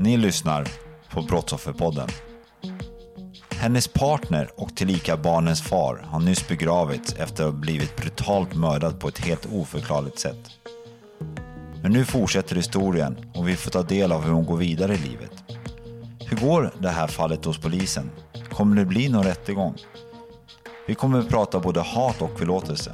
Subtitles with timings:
[0.00, 0.68] Ni lyssnar
[1.10, 2.08] på Brottsofferpodden.
[3.50, 9.00] Hennes partner och tillika barnens far har nyss begravits efter att ha blivit brutalt mördad
[9.00, 10.50] på ett helt oförklarligt sätt.
[11.82, 14.98] Men nu fortsätter historien och vi får ta del av hur hon går vidare i
[14.98, 15.32] livet.
[16.26, 18.10] Hur går det här fallet hos polisen?
[18.50, 19.74] Kommer det bli någon rättegång?
[20.86, 22.92] Vi kommer att prata både hat och förlåtelse.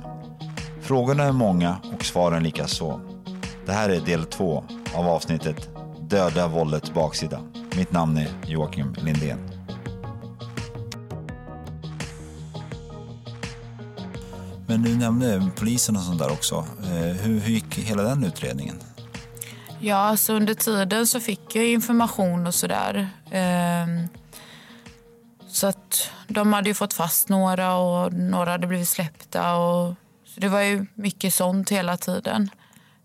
[0.81, 3.01] Frågorna är många och svaren likaså.
[3.67, 5.74] Det här är del två av avsnittet
[6.09, 7.41] Döda våldets baksida.
[7.77, 9.51] Mitt namn är Joakim Lindén.
[14.67, 16.67] Men du nämnde polisen och sånt där också.
[16.83, 18.77] Eh, Hur, hur gick hela den utredningen?
[19.81, 23.09] Ja, alltså under tiden så fick jag information och sådär.
[23.31, 24.09] Ehm,
[25.49, 29.57] så att de hade ju fått fast några och några hade blivit släppta.
[29.57, 29.95] Och,
[30.25, 32.51] så det var ju mycket sånt hela tiden.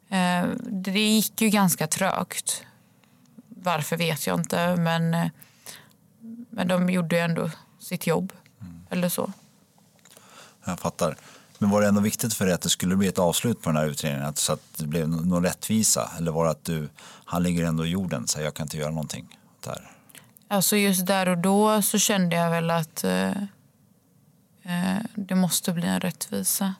[0.10, 2.64] Ehm, det gick ju ganska trögt.
[3.64, 5.30] Varför vet jag inte, men,
[6.50, 7.50] men de gjorde ju ändå
[7.80, 8.34] sitt jobb.
[8.90, 9.34] Eller så.
[10.66, 11.18] Jag fattar.
[11.58, 13.78] Men var det ändå viktigt för dig att det skulle bli ett avslut på den
[13.78, 14.26] här utredningen?
[14.26, 16.12] Att, så att det blev nå- någon rättvisa?
[16.18, 16.90] Eller var det att du,
[17.26, 19.92] han ligger ändå i jorden så jag kan inte göra någonting där?
[20.48, 23.30] Alltså just där och då så kände jag väl att eh,
[24.64, 26.74] eh, det måste bli en rättvisa.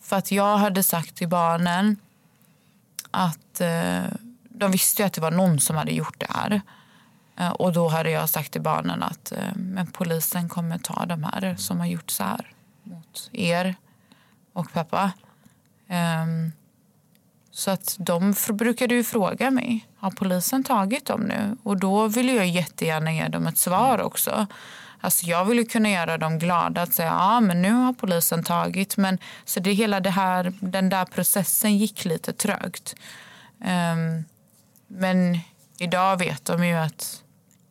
[0.00, 1.96] För att jag hade sagt till barnen
[3.10, 4.02] att eh,
[4.58, 6.60] de visste ju att det var någon som hade gjort det här.
[7.36, 11.24] Eh, och då hade jag sagt till barnen att eh, men polisen kommer ta de
[11.24, 12.52] här som har gjort så här
[12.82, 13.74] mot er
[14.52, 15.12] och pappa.
[15.88, 16.52] Ehm,
[17.50, 21.56] så att de brukade ju fråga mig, har polisen tagit dem nu?
[21.62, 24.46] Och då ville jag jättegärna ge dem ett svar också.
[25.00, 28.96] Alltså jag ville kunna göra dem glada att säga, ja men nu har polisen tagit.
[28.96, 32.94] Men så det hela det här, den där processen gick lite trögt.
[33.64, 34.24] Ehm,
[34.88, 35.38] men
[35.78, 37.22] idag vet de ju att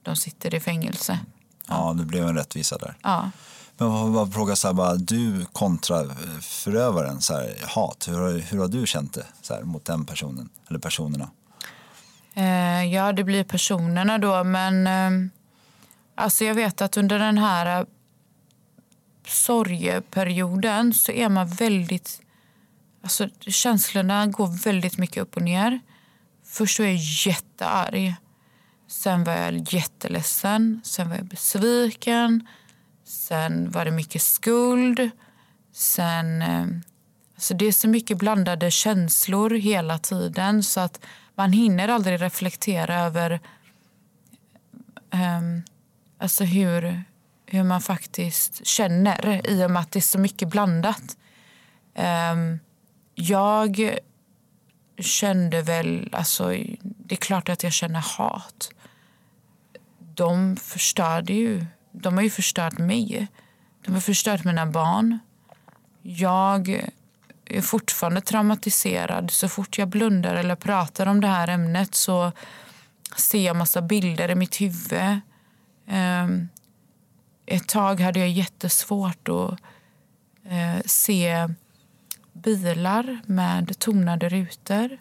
[0.02, 1.20] de sitter i fängelse.
[1.68, 2.98] Ja, det blev en rättvisa där.
[3.04, 3.32] Ja.
[3.78, 8.08] Men vad, vad fråga bara, du kontra eh, förövaren, så här, hat.
[8.08, 10.50] Hur, har- hur har du känt det så här, mot den personen?
[10.70, 11.30] Eller personerna?
[12.34, 14.44] Eh, ja, det blir personerna då.
[14.44, 15.30] Men eh,
[16.16, 17.86] alltså jag vet att under den här eh,
[19.28, 22.22] sorgeperioden så är man väldigt...
[23.04, 25.80] Alltså känslorna går väldigt mycket upp och ner.
[26.58, 26.96] Först var jag
[27.26, 28.16] jättearg.
[28.88, 30.82] Sen var jag jätteledsen.
[30.84, 32.48] Sen var jag besviken.
[33.04, 35.10] Sen var det mycket skuld.
[35.74, 36.42] Sen...
[36.42, 36.66] Eh,
[37.36, 41.00] alltså det är så mycket blandade känslor hela tiden så att
[41.36, 43.40] man hinner aldrig reflektera över
[45.14, 45.64] um,
[46.18, 47.04] alltså hur,
[47.46, 51.18] hur man faktiskt känner i och med att det är så mycket blandat.
[51.96, 52.60] Um,
[53.16, 54.00] jag
[54.98, 56.10] kände väl...
[56.12, 56.48] Alltså,
[56.82, 58.70] det är klart att jag känner hat.
[60.00, 61.66] De förstörde ju...
[61.92, 63.28] De har ju förstört mig.
[63.86, 65.20] De har förstört mina barn.
[66.02, 66.90] Jag
[67.46, 69.32] är fortfarande traumatiserad.
[69.32, 72.32] Så fort jag blundar eller pratar om det här ämnet så
[73.16, 75.20] ser jag massa bilder i mitt huvud.
[75.88, 76.50] Ehm,
[77.46, 79.60] ett tag hade jag jättesvårt att
[80.52, 81.48] eh, se
[82.44, 84.98] bilar med tonade rutor.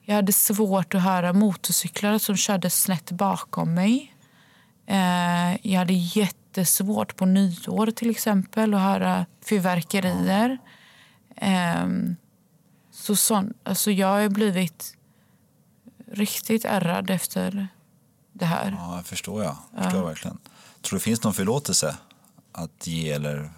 [0.00, 4.14] Jag hade svårt att höra motorcyklar som körde snett bakom mig.
[4.86, 10.58] Eh, jag hade jättesvårt på nyår till exempel att höra fyrverkerier.
[11.36, 12.16] Ehm,
[12.90, 14.96] så sån, alltså jag har blivit
[16.12, 17.68] riktigt ärrad efter
[18.32, 18.74] det här.
[18.78, 19.56] Ja, jag förstår jag.
[19.74, 20.38] jag förstår verkligen.
[20.82, 21.96] Tror du det finns någon förlåtelse
[22.52, 23.50] att ge eller?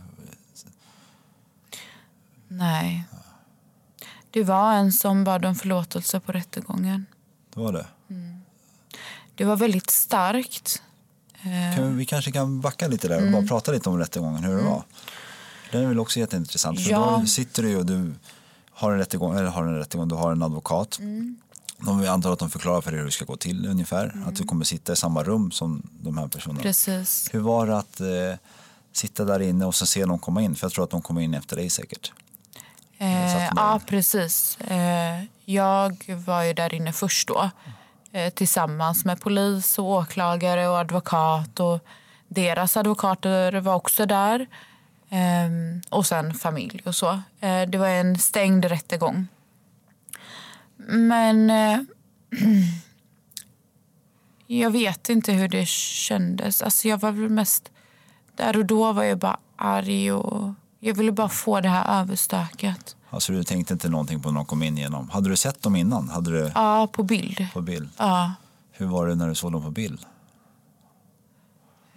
[2.48, 3.04] Nej.
[4.31, 7.06] Det var en som bad om förlåtelse på rättegången.
[7.54, 7.87] Det var det.
[9.34, 10.82] Det var väldigt starkt.
[11.34, 13.32] Eh, Kan vi, vi kanske kan backa lite där och Mm.
[13.32, 14.82] bara prata lite om rättegången, hur det var.
[15.72, 16.81] Den är väl också jätteintressant.
[16.82, 17.16] För Ja.
[17.20, 18.14] då sitter du och du
[18.70, 20.99] har en rättegång, eller har en rättegång, du har en advokat.
[20.99, 21.37] Mm.
[21.78, 24.10] De antar att de förklarar för dig hur det ska gå till ungefär.
[24.14, 24.28] Mm.
[24.28, 26.62] Att du kommer sitta i samma rum som de här personerna.
[26.62, 27.28] Precis.
[27.32, 28.06] Hur var det att eh,
[28.92, 30.54] sitta där inne och så se dem komma in?
[30.54, 32.12] För jag tror att de kommer in efter dig säkert.
[32.98, 34.58] Eh, ja, precis.
[34.60, 37.50] Eh, jag var ju där inne först då.
[38.12, 41.60] Eh, tillsammans med polis, och åklagare och advokat.
[41.60, 41.81] Och
[42.28, 44.46] deras advokater var också där.
[45.08, 45.48] Eh,
[45.90, 47.20] och sen familj och så.
[47.40, 49.26] Eh, det var en stängd rättegång.
[50.87, 51.81] Men eh,
[54.46, 56.62] jag vet inte hur det kändes.
[56.62, 57.70] Alltså jag var väl mest...
[58.37, 60.54] Där och då var jag bara arg och
[60.87, 62.97] jag ville bara få det här överstökat.
[63.11, 65.09] Alltså du tänkte inte någonting på när de kom in genom.
[65.11, 66.09] Hade du sett dem innan?
[66.09, 67.47] Hade du Ja, på bild.
[67.53, 67.88] på bild?
[67.97, 68.33] Ja,
[68.73, 70.00] Hur var det när du såg dem på bild?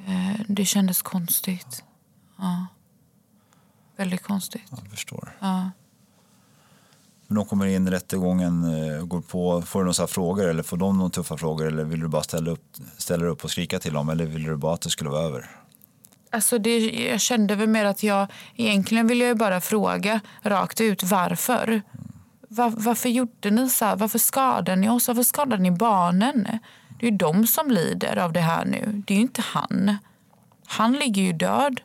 [0.07, 1.83] eh, det kändes konstigt.
[2.37, 2.65] Ja.
[3.97, 4.63] Väldigt konstigt.
[4.69, 5.37] Jag förstår.
[5.39, 5.71] Ja.
[7.27, 10.77] Men de kommer in i rättegången, eh, går på, får du några frågor eller får
[10.77, 12.63] de några tuffa frågor eller vill du bara ställa upp,
[12.97, 15.49] ställa upp och skrika till dem eller vill du bara att det skulle vara över?
[16.31, 16.79] Alltså det,
[17.11, 21.81] jag kände väl mer att jag egentligen ville jag bara fråga rakt ut varför.
[22.49, 23.95] Va- varför gjorde ni så här?
[23.95, 25.07] Varför skadade ni oss?
[25.07, 26.47] Varför skadade ni barnen?
[26.99, 29.03] Det är ju de som lider av det här nu.
[29.07, 29.97] Det är ju inte han.
[30.67, 31.81] Han ligger ju död.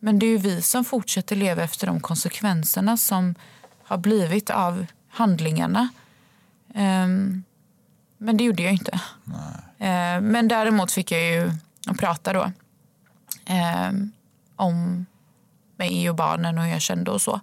[0.00, 3.34] Men det är ju vi som fortsätter leva efter de konsekvenserna som
[3.84, 5.88] har blivit av handlingarna.
[6.74, 7.42] Ehm,
[8.18, 9.00] men det gjorde jag inte.
[9.78, 11.50] Eh, men däremot fick jag ju
[11.98, 12.52] prata då
[13.46, 13.92] eh,
[14.56, 15.06] om
[15.76, 17.40] mig och barnen och hur jag kände och så.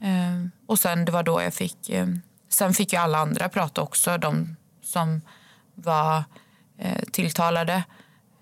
[0.00, 2.06] Eh, och sen det var då jag fick, eh,
[2.48, 5.20] sen fick ju alla andra prata också, de som
[5.74, 6.24] var
[6.78, 7.84] eh, tilltalade.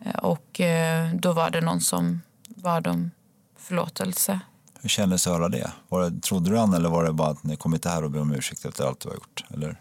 [0.05, 3.11] Eh, och eh, då var det någon som bad om
[3.58, 4.40] förlåtelse.
[4.82, 5.72] Hur kändes det att höra det?
[5.88, 6.20] Var det?
[6.20, 8.64] Trodde du han eller var det bara att ni inte här och be om ursäkt
[8.64, 9.44] efter allt du har gjort?
[9.50, 9.76] Eller?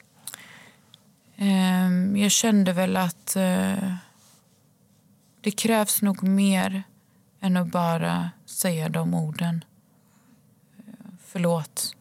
[1.35, 3.37] Ehm, Jag kände väl att
[5.41, 6.83] det krävs nog mer
[7.39, 9.63] än att bara säga de orden.
[11.25, 11.95] Förlåt.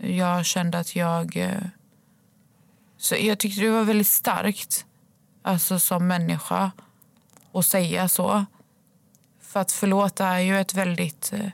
[0.00, 1.36] Jag kände att jag...
[1.36, 1.62] Eh,
[2.96, 4.86] så jag tyckte det var väldigt starkt
[5.42, 6.72] alltså som människa
[7.52, 8.44] att säga så.
[9.40, 11.32] För att förlåta är ju ett väldigt...
[11.32, 11.50] Eh,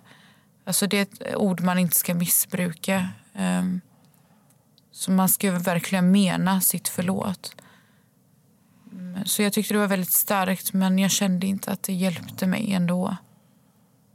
[0.64, 3.08] alltså det är ett ord man inte ska missbruka.
[3.34, 3.80] Ehm,
[4.92, 7.56] så man ska verkligen mena sitt förlåt.
[9.24, 12.72] Så jag tyckte det var väldigt starkt men jag kände inte att det hjälpte mig
[12.72, 13.16] ändå.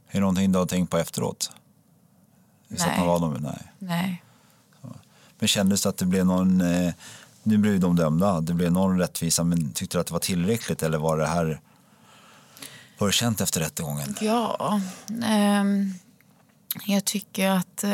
[0.08, 1.52] Är det någonting du har tänkt på efteråt?
[2.68, 2.98] Just att Nej.
[2.98, 3.38] man var dem?
[3.40, 3.72] Nej.
[3.78, 4.22] Nej.
[5.38, 6.92] Men kändes det att det blev någon, eh,
[7.42, 10.82] nu blev de dömda, det blev någon rättvisa, men tyckte du att det var tillräckligt
[10.82, 11.60] eller var det här,
[12.98, 14.16] var det känt efter rättegången?
[14.20, 14.80] Ja,
[15.24, 15.94] ehm,
[16.86, 17.90] jag tycker att eh,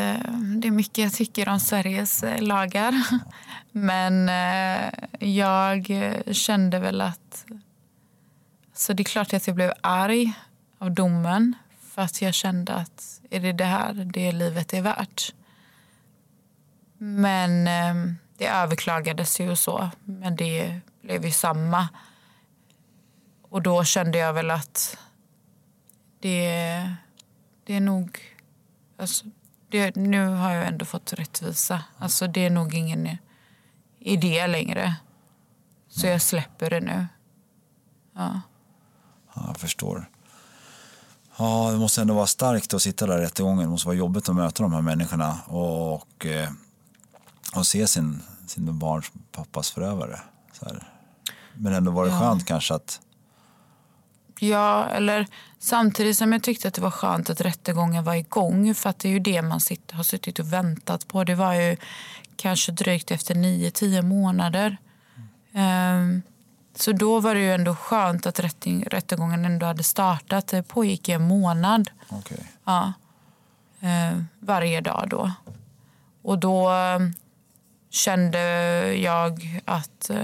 [0.56, 3.02] det är mycket jag tycker om Sveriges eh, lagar.
[3.72, 4.92] Men eh,
[5.28, 7.46] jag eh, kände väl att...
[8.74, 10.32] Så det är klart att jag blev arg
[10.78, 15.34] av domen för att jag kände att är det det här det livet är värt?
[16.98, 21.88] Men eh, det överklagades ju och så, men det blev ju samma.
[23.42, 24.98] Och då kände jag väl att
[26.20, 26.94] det,
[27.64, 28.18] det är nog...
[29.00, 29.24] Alltså,
[29.68, 31.84] det, nu har jag ändå fått rättvisa.
[31.98, 33.08] Alltså, det är nog ingen
[33.98, 34.94] idé längre.
[35.88, 37.06] Så jag släpper det nu.
[38.14, 38.40] Ja.
[39.34, 40.08] Ja, jag förstår.
[41.36, 43.58] Ja, det måste ändå vara starkt att sitta där i rättegången.
[43.64, 46.50] Det måste vara jobbigt att möta de här människorna och, och, eh,
[47.56, 50.20] och se sin, sin barns pappas förövare.
[51.54, 52.18] Men ändå var det Ja.
[52.20, 53.00] skönt kanske att
[54.42, 55.26] Ja, eller
[55.60, 59.08] samtidigt som jag tyckte att det var skönt att rättegången var igång för att det
[59.08, 61.24] är ju det man sitter, har suttit och väntat på.
[61.24, 61.76] Det var ju
[62.36, 64.76] kanske drygt efter nio, tio månader.
[65.52, 66.22] Ehm,
[66.74, 70.46] så då var det ju ändå skönt att rätting, rättegången ändå hade startat.
[70.46, 71.90] Det pågick i en månad.
[72.08, 72.44] okej.
[72.64, 72.92] Ja.
[73.80, 75.32] Eh, varje dag då.
[76.22, 76.98] Och då eh,
[77.90, 78.40] kände
[78.94, 80.10] jag att...
[80.10, 80.18] Eh,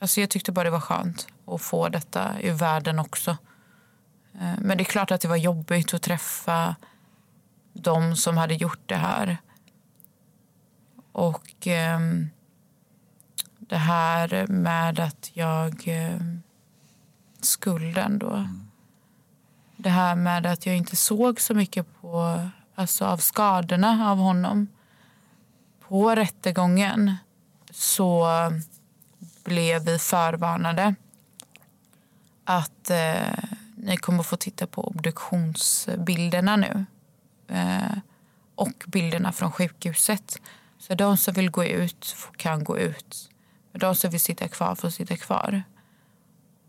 [0.00, 3.36] alltså jag tyckte bara det var skönt att få detta ur världen också.
[4.34, 6.76] Eh, men det är klart att det var jobbigt att träffa
[7.72, 9.36] de som hade gjort det här.
[11.12, 12.30] Och ehm,
[13.58, 15.88] det här med att jag...
[15.88, 16.20] Eh,
[17.44, 18.48] skulden då.
[19.76, 22.40] Det här med att jag inte såg så mycket på
[22.74, 24.68] alltså av skadorna av honom.
[25.88, 27.16] På rättegången
[27.70, 28.26] så
[29.44, 30.94] blev vi förvarnade
[32.44, 33.44] att eh,
[33.82, 36.84] ni kommer få titta på obduktionsbilderna nu.
[37.48, 37.98] Eh,
[38.54, 40.40] och bilderna från sjukhuset.
[40.78, 43.30] Så de som vill gå ut kan gå ut.
[43.72, 45.62] De som vill sitta kvar får sitta kvar.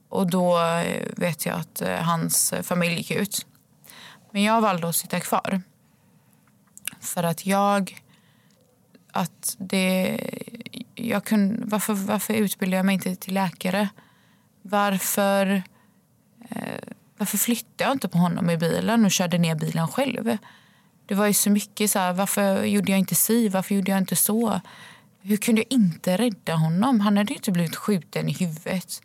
[0.10, 3.46] Och då eh, vet jag att eh, hans familj gick ut.
[4.32, 5.62] Men jag valde att sitta kvar.
[7.00, 8.02] För att jag...
[9.14, 10.20] Att det,
[10.96, 13.90] jag kunde, varför, varför utbildade jag mig inte till läkare?
[14.62, 15.64] Varför,
[17.22, 20.38] varför flyttade jag inte på honom i bilen och körde ner bilen själv?
[21.06, 23.98] Det var ju så mycket så här, varför gjorde jag inte si, varför gjorde jag
[23.98, 24.62] inte så?
[25.22, 27.00] Hur kunde jag inte rädda honom?
[27.00, 29.02] Han hade ju inte blivit skjuten i huvudet.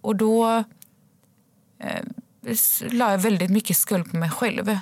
[0.00, 0.64] Och då
[1.80, 2.04] eh,
[2.90, 4.78] la jag väldigt mycket skuld på mig själv.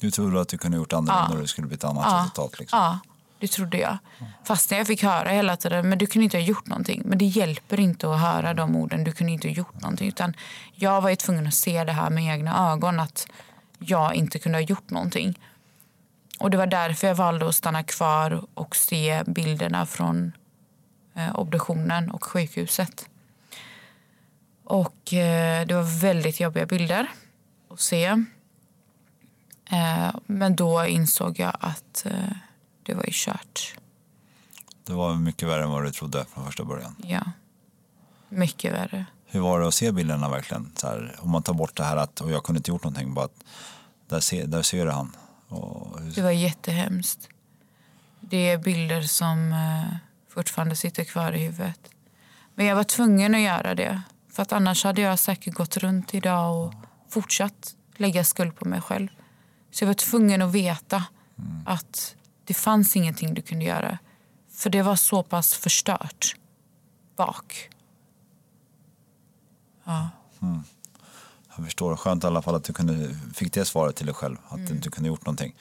[0.00, 2.18] Du trodde att du kunde gjort annorlunda och det skulle bli ett annat Ja.
[2.18, 2.58] resultat?
[2.58, 2.78] Liksom.
[2.78, 2.98] Ja,
[3.40, 3.98] det trodde jag.
[4.44, 7.02] Fast jag fick höra hela tiden, men du kunde inte ha gjort någonting.
[7.04, 10.08] Men det hjälper inte att höra de orden, du kunde inte ha gjort någonting.
[10.08, 10.34] Utan
[10.74, 13.26] jag var ju tvungen att se det här med egna ögon, att
[13.78, 15.38] jag inte kunde ha gjort någonting.
[16.38, 20.32] Och det var därför jag valde att stanna kvar och se bilderna från
[21.14, 23.08] eh, obduktionen och sjukhuset.
[24.64, 27.06] Och eh, det var väldigt jobbiga bilder
[27.70, 28.04] att se.
[29.70, 32.36] Eh, men då insåg jag att eh,
[32.90, 33.74] det var ju kört.
[34.86, 36.96] Det var mycket värre än vad du trodde från första början.
[37.04, 37.20] Ja.
[38.28, 39.06] Mycket värre.
[39.26, 40.72] Hur var det att se bilderna verkligen?
[40.76, 43.14] Så här, om man tar bort det här att och jag kunde inte gjort någonting,
[43.14, 43.44] bara att
[44.08, 45.16] där ser, där ser du han.
[45.48, 47.28] Och, hur- Det var jättehemskt.
[48.20, 49.96] Det är bilder som eh,
[50.34, 51.80] fortfarande sitter kvar i huvudet.
[52.54, 54.02] Men jag var tvungen att göra det.
[54.32, 56.74] För att annars hade jag säkert gått runt idag och
[57.08, 59.08] fortsatt lägga skuld på mig själv.
[59.70, 61.04] Så jag var tvungen att veta
[61.66, 62.14] att
[62.50, 63.98] det fanns ingenting du kunde göra.
[64.52, 66.36] För det var så pass förstört
[67.16, 67.70] bak.
[71.56, 71.96] Jag förstår.
[71.96, 74.36] Skönt i alla fall att du kunde, fick det svaret till dig själv.
[74.48, 74.66] Att Mm.
[74.66, 75.54] du inte kunde gjort någonting.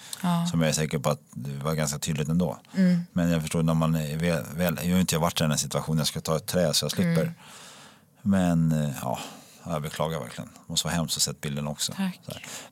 [0.52, 2.58] Som jag är säker på att det var ganska tydligt ändå.
[2.76, 3.02] Mm.
[3.14, 5.58] Men jag förstår när man är väl, väl jag har inte varit i den här
[5.58, 5.98] situationen.
[5.98, 7.22] Jag ska ta ett trä så jag slipper.
[7.22, 7.34] Mm.
[8.22, 9.20] Men eh, ja,
[9.64, 10.50] jag beklagar verkligen.
[10.54, 11.94] Det måste vara hemskt att sett bilden också.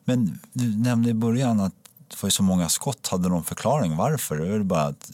[0.04, 1.74] Men du nämnde i början att
[2.08, 3.08] det var ju så många skott.
[3.08, 4.40] Hade någon förklaring varför?
[4.40, 5.10] Är det bara att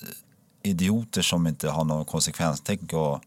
[0.63, 3.23] idioter som inte har någon konsekvenstänk och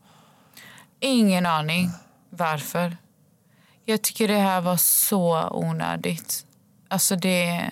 [0.99, 1.91] Ingen aning
[2.29, 2.97] varför.
[3.85, 6.45] Jag tycker det här var så onödigt.
[6.87, 7.71] Alltså det...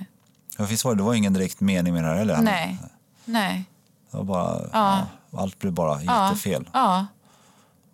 [0.58, 2.42] Ja, visst var det, det var ingen direkt mening med det här heller.
[2.42, 2.80] Nej.
[3.26, 3.66] Nej.
[4.12, 5.06] Det var bara, ja.
[5.32, 6.70] allt blev bara jättefel.
[6.74, 7.08] Ja.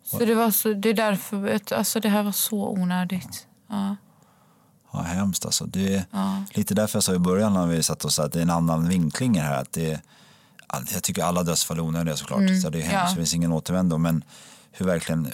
[0.03, 3.47] Så det var så, det är därför, alltså det här var så onödigt.
[3.67, 3.95] Ja.
[4.93, 5.65] Ja, hemskt alltså.
[5.65, 6.05] Det är
[6.57, 8.49] lite därför jag sa i början när vi satt och sa att det är en
[8.49, 9.61] annan vinkling här.
[9.61, 9.99] Att det är,
[10.93, 12.39] jag tycker alla dödsfall är onödiga såklart.
[12.63, 13.09] Så det är hemskt, ja.
[13.09, 13.97] det finns ingen återvändo.
[13.97, 14.23] Men
[14.71, 15.31] hur verkligen,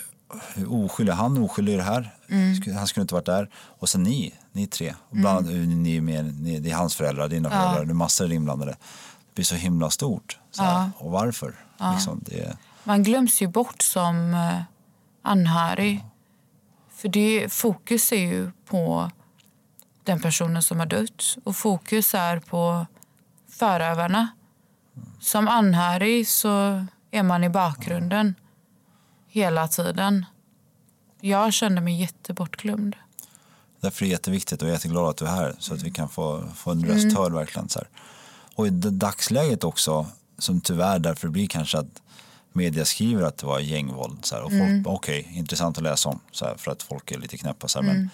[0.55, 2.15] hur oskyldig, han är oskyldig i det här.
[2.61, 3.49] Skulle- Han skulle inte varit där.
[3.55, 4.93] Och sen ni, ni tre.
[5.09, 8.31] Och bland annat ni, med, ni, det är hans föräldrar, dina föräldrar, det är massor
[8.31, 8.71] inblandade.
[8.71, 10.37] Det blir så himla stort.
[10.51, 10.89] Så här.
[10.97, 11.55] Och varför?
[11.93, 14.61] Liksom, det, Man glöms ju bort som eh,
[15.21, 16.03] anhörig.
[16.95, 19.11] För det, fokus är ju på
[20.07, 21.37] den personen som har dött.
[21.43, 22.85] Och fokus är på
[23.49, 24.27] förövarna.
[25.19, 28.35] Som anhörig så är man i bakgrunden
[29.27, 30.25] hela tiden.
[31.21, 32.95] Jag kände mig jättebortglömd.
[33.81, 35.91] Därför är det jätteviktigt och jag är jätteglad att du är här så att vi
[35.91, 37.69] kan få, få en röst hörd verkligen.
[37.69, 37.89] Så här.
[38.55, 40.05] Och i dagsläget också,
[40.37, 42.01] som tyvärr därför blir kanske att
[42.53, 44.25] media skriver att det var gängvåld.
[44.25, 47.19] Så här, och folk, okej, intressant att läsa om så här, för att folk är
[47.19, 47.67] lite knäppa.
[47.67, 48.09] Så här, Men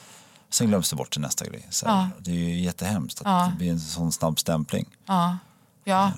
[0.54, 1.68] sen glöms det bort till nästa grej.
[1.70, 2.10] Så här.
[2.20, 4.86] Det är ju jättehemskt att det blir en sån snabb stämpling.
[5.06, 5.38] Ja,
[5.84, 6.12] ja.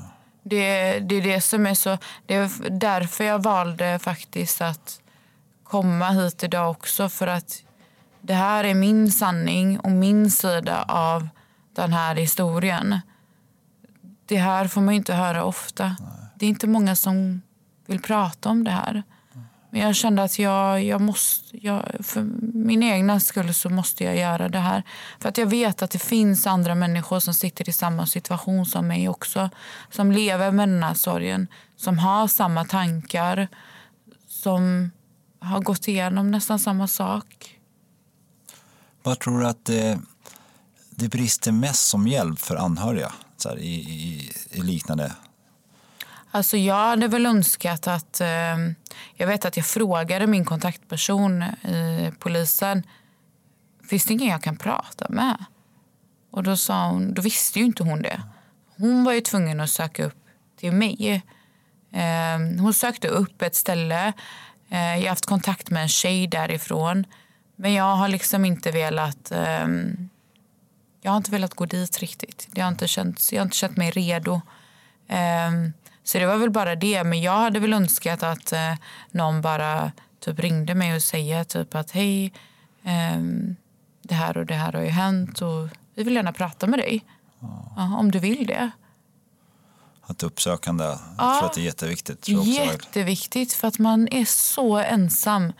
[0.44, 1.98] Det, det är det som är så...
[2.26, 5.02] Det är därför jag valde faktiskt att
[5.64, 7.10] komma hit idag också.
[7.10, 7.64] För att
[8.22, 11.28] det här är min sanning och min sida av
[11.76, 13.00] den här historien.
[14.26, 15.96] Det här får man inte höra ofta.
[16.36, 17.42] Det är inte många som
[17.86, 19.04] vill prata om det här.
[19.76, 22.22] Men jag kände att jag, jag måste, jag, för
[22.54, 24.84] min egna skull så måste jag göra det här.
[25.20, 28.88] För att jag vet att det finns andra människor som sitter i samma situation som
[28.88, 29.50] mig också.
[29.92, 31.48] Som lever med den här sorgen.
[31.78, 33.48] Som har samma tankar.
[34.28, 34.92] Som
[35.40, 37.60] har gått igenom nästan samma sak.
[39.04, 40.00] Vad tror du att det,
[40.90, 45.12] det brister mest som hjälp för anhöriga så här, i, i, i liknande?
[46.36, 48.22] Alltså jag hade väl önskat att...
[48.22, 48.58] Eh,
[49.14, 52.84] jag vet att jag frågade min kontaktperson i polisen.
[53.90, 55.46] Finns det ingen jag kan prata med?
[56.32, 58.22] Och då sa hon, då visste ju inte hon det.
[58.78, 60.26] hon var ju tvungen att söka upp
[60.60, 61.24] till mig.
[61.94, 64.14] Eh, hon sökte upp ett ställe.
[64.70, 67.06] Eh, jag har haft kontakt med en tjej därifrån.
[67.56, 69.32] Men jag har liksom inte velat...
[69.32, 69.68] Eh,
[71.02, 72.48] jag har inte velat gå dit riktigt.
[72.54, 74.42] Jag har inte känt, jag har inte känt mig redo.
[75.10, 75.74] Um,
[76.06, 77.04] så det var väl bara det.
[77.04, 78.60] Men jag hade väl önskat att uh,
[79.12, 82.34] någon bara typ ringde mig och säga typ att hej,
[82.84, 83.56] um,
[84.02, 87.06] det här och det här har ju hänt och vi vill gärna prata med dig.
[87.40, 87.74] Ja.
[87.78, 88.72] Uh, om du vill det.
[90.02, 92.28] Att uppsökande, jag ja, tror att det är jätteviktigt.
[92.28, 95.54] jätteviktigt för att man är så ensam.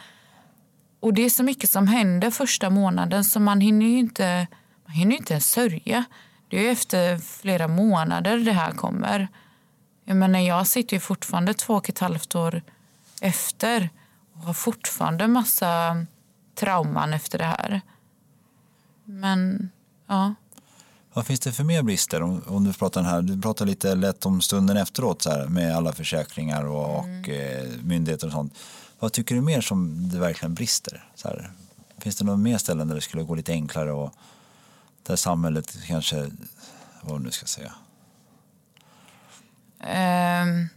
[1.00, 4.48] Och det är så mycket som händer första månaden så man hinner ju inte,
[4.86, 6.04] man hinner inte ens sörja.
[6.50, 9.28] Det är efter flera månader det här kommer.
[10.06, 12.62] Jag menar, jag sitter ju fortfarande två och ett halvt år
[13.22, 13.90] efter
[14.34, 16.06] och har fortfarande massa
[16.56, 17.82] trauman efter det här.
[19.04, 19.70] Men,
[20.08, 20.36] ja.
[21.14, 22.22] Vad finns det för mer brister?
[22.22, 25.76] Om, om du pratar här, du pratar lite lätt om stunden efteråt så här, med
[25.76, 27.22] alla försäkringar och, mm.
[27.22, 28.54] och eh, myndigheter och sånt.
[29.00, 31.10] Vad tycker du mer som det verkligen brister?
[31.16, 31.52] Så här,
[31.98, 34.14] finns det några mer ställen där det skulle gå lite enklare och
[35.04, 36.30] där samhället kanske,
[37.02, 37.74] vad nu ska säga?
[39.86, 40.70] Um,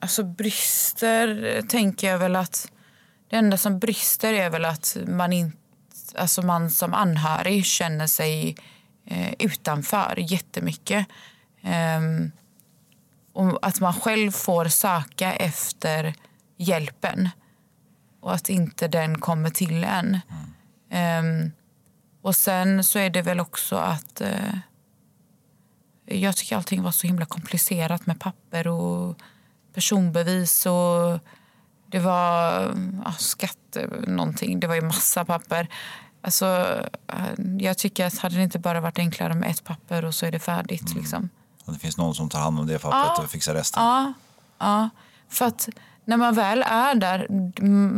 [0.00, 2.72] alltså brister tänker jag väl att
[3.30, 5.52] det enda som brister är väl att man, in,
[6.14, 8.56] alltså man som anhörig känner sig
[9.06, 11.06] eh, utanför jättemycket.
[11.98, 12.32] Um,
[13.32, 16.14] och att man själv får söka efter
[16.56, 17.28] hjälpen
[18.20, 20.20] och att inte den kommer till en.
[20.90, 21.44] Mm.
[21.44, 21.52] Um,
[22.22, 24.58] och sen så är det väl också att eh,
[26.10, 29.18] jag tycker allting var så himla komplicerat med papper och
[29.74, 31.18] personbevis och
[31.86, 32.52] det var
[33.04, 33.76] ja, skatt,
[34.06, 34.60] någonting.
[34.60, 35.68] Det var ju massa papper.
[36.22, 36.46] Alltså,
[37.06, 40.26] eh, jag tycker att hade det inte bara varit enklare med ett papper och så
[40.26, 40.86] är det färdigt.
[40.86, 40.98] Mm.
[40.98, 41.28] Liksom.
[41.64, 43.82] Och det finns någon som tar hand om det pappret ja, och fixar resten.
[43.82, 44.12] Ja,
[44.58, 44.90] ja,
[45.28, 45.68] för att
[46.04, 47.26] när man väl är där,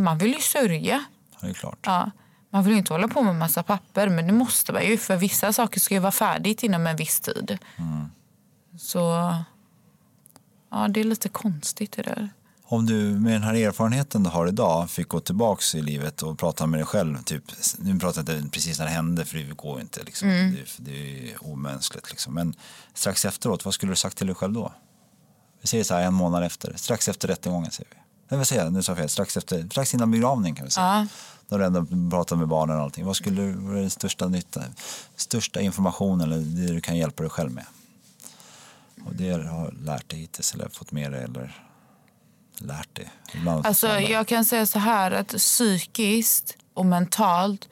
[0.02, 1.04] man vill ju sörja.
[1.32, 1.78] Ja, det är klart.
[1.82, 2.10] Ja.
[2.52, 5.52] Man vill inte hålla på med massa papper, men det måste man ju för vissa
[5.52, 7.58] saker ska ju vara färdigt inom en viss tid.
[7.76, 8.10] Mm.
[8.78, 8.98] Så
[10.70, 12.30] ja, det är lite konstigt det där.
[12.64, 16.38] Om du med den här erfarenheten du har idag fick gå tillbaka i livet och
[16.38, 17.44] prata med dig själv, typ,
[17.78, 20.28] nu pratar jag inte precis när det hände för det går inte, liksom.
[20.28, 20.54] Mm.
[20.54, 22.10] det, det, är omänskligt.
[22.10, 22.34] Liksom.
[22.34, 22.54] Men
[22.94, 24.72] strax efteråt, vad skulle du sagt till dig själv då?
[25.60, 28.01] Vi säger så här en månad efter, strax efter rättegången säger vi.
[28.32, 28.72] Nej, vad säger jag?
[28.72, 29.08] Nu sa jag fel.
[29.08, 30.86] Strax, efter, strax innan begravning kan vi säga.
[30.86, 31.06] Ja.
[31.48, 33.04] När du ändå pratar med barnen och allting.
[33.04, 34.62] Vad skulle vara den största nytta,
[35.16, 37.64] största informationen eller det du kan hjälpa dig själv med?
[39.06, 41.64] Och det har lärt dig hittills eller fått med dig eller
[42.58, 43.10] lärt dig?
[43.34, 47.68] Ibland alltså, jag kan säga så här att psykiskt och mentalt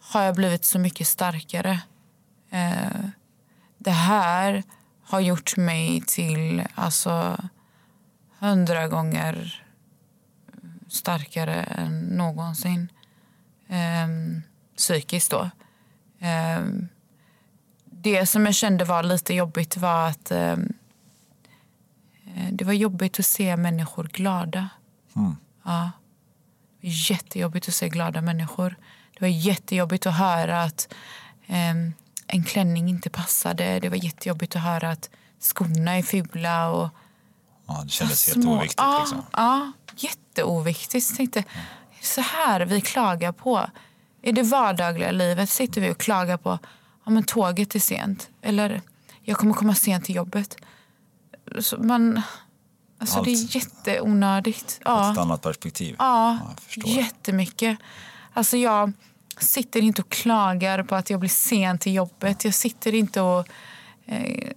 [0.00, 1.80] har jag blivit så mycket starkare.
[2.50, 3.00] Eh,
[3.78, 4.62] det här
[5.04, 7.36] har gjort mig till alltså
[8.38, 9.64] hundra gånger
[10.88, 12.92] starkare än någonsin
[13.68, 14.08] eh,
[14.76, 15.30] psykiskt.
[15.30, 15.50] Då.
[16.18, 16.64] Eh,
[17.84, 20.72] det som jag kände var lite jobbigt var att ehm,
[22.26, 24.68] eh, det var jobbigt att se människor glada.
[25.16, 25.36] Mm.
[25.64, 25.90] Ja.
[26.80, 28.76] Det var jättejobbigt att se glada människor.
[29.14, 30.94] Det var jättejobbigt att höra att
[31.46, 31.92] ehm,
[32.26, 33.80] en klänning inte passade.
[33.80, 36.70] Det var jättejobbigt att höra att skorna är fula.
[36.70, 36.88] Och,
[37.68, 38.74] ja, det kändes helt oviktigt.
[38.78, 39.22] Ja, liksom.
[39.32, 41.08] ja, jätteoviktigt.
[41.08, 41.44] Jag tänkte,
[42.00, 43.66] så här vi klagar på.
[44.22, 46.58] I det vardagliga livet sitter vi och klagar på
[47.04, 48.28] ja, men tåget är sent.
[48.42, 48.82] Eller
[49.22, 50.56] jag kommer komma sent till jobbet.
[51.58, 52.22] Så man,
[52.98, 53.24] alltså Allt.
[53.24, 54.80] det är jätteonödigt.
[54.84, 55.12] Ja.
[55.12, 55.96] Ett annat perspektiv.
[55.98, 56.38] Ja,
[56.76, 57.78] ja jättemycket.
[58.32, 58.92] Alltså jag
[59.38, 62.44] sitter inte och klagar på att jag blir sen till jobbet.
[62.44, 63.48] Jag sitter inte och...
[64.06, 64.52] Eh,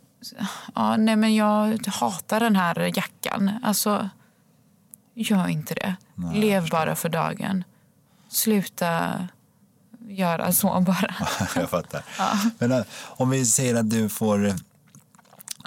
[0.76, 3.52] ja, nej men jag hatar den här jackan.
[3.64, 4.10] Alltså,
[5.14, 5.96] Gör inte det.
[6.16, 7.64] Nej, Lev bara för dagen.
[8.30, 9.12] Sluta
[10.08, 11.16] göra så bara.
[11.56, 12.04] jag fattar.
[12.18, 12.40] Ja.
[12.58, 14.56] Men äh, om vi säger att du får eh,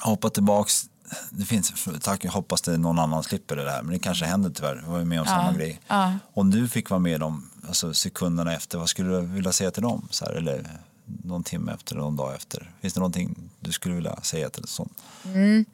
[0.03, 0.91] hoppa tillbaks
[1.31, 4.51] det finns, tack, jag hoppas det någon annan slipper det där, men det kanske händer
[4.51, 4.83] tyvärr.
[4.85, 5.81] Jag var med om ja, samma grej.
[5.89, 6.13] Ja.
[6.35, 9.83] Om du fick vara med om alltså, sekunderna efter, vad skulle du vilja säga till
[9.83, 10.09] dem?
[10.11, 10.71] Så här, eller
[11.07, 12.71] någon timme efter, någon dag efter?
[12.81, 15.03] Finns det någonting du skulle vilja säga till sånt?
[15.25, 15.65] Mm.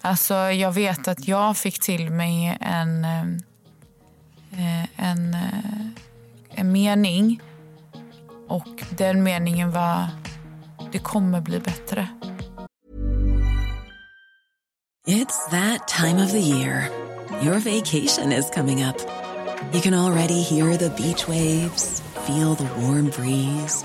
[0.00, 5.86] Alltså, jag vet att jag fick till mig en, eh, en, eh,
[6.50, 7.40] en mening.
[8.48, 10.08] Och den meningen var
[10.92, 12.08] det kommer bli bättre.
[15.08, 16.90] It's that time of the year.
[17.42, 18.96] Your vacation is coming up.
[19.72, 23.84] You can already hear the beach waves, feel the warm breeze,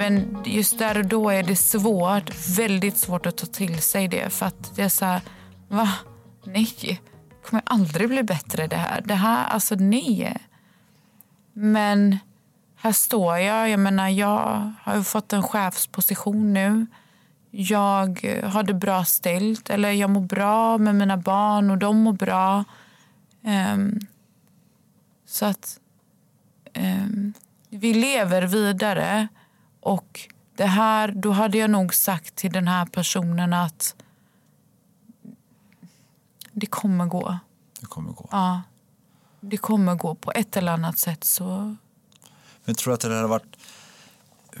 [0.00, 4.30] Men just där och då är det svårt, väldigt svårt att ta till sig det.
[4.30, 5.20] För att det är så här,
[5.68, 5.88] va?
[6.44, 7.00] Nej,
[7.44, 9.00] kommer aldrig bli bättre det här.
[9.04, 10.36] Det här, alltså nej.
[11.52, 12.18] Men
[12.76, 13.70] här står jag.
[13.70, 16.86] Jag menar, jag har ju fått en chefsposition nu.
[17.50, 19.70] Jag har det bra ställt.
[19.70, 22.64] Eller jag mår bra med mina barn och de mår bra.
[23.72, 24.00] Um,
[25.26, 25.80] så att
[26.74, 27.34] um,
[27.68, 29.28] vi lever vidare.
[29.80, 33.94] Och det här, då hade jag nog sagt till den här personen att
[36.52, 37.38] det kommer gå.
[37.80, 38.28] Det kommer gå.
[38.30, 38.62] Ja,
[39.40, 41.24] det kommer gå på ett eller annat sätt.
[41.24, 41.76] så...
[42.64, 43.56] Men tror att det hade varit